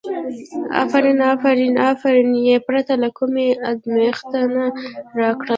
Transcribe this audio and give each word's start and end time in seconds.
افرین 0.83 1.19
افرین، 1.33 1.73
افرین 1.91 2.31
یې 2.47 2.57
پرته 2.67 2.93
له 3.01 3.09
کوم 3.17 3.33
ازمېښته 3.69 4.39
راکړه. 5.19 5.49